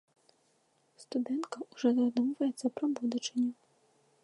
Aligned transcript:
Студэнтка 1.03 1.57
ўжо 1.71 1.87
задумваецца 1.99 2.67
пра 2.79 2.85
будучыню. 3.01 3.51